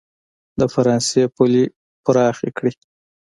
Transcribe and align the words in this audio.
د 0.59 0.61
فرانسې 0.73 1.23
پولې 1.35 1.63
پراخې 2.03 2.49
کړي. 2.57 2.73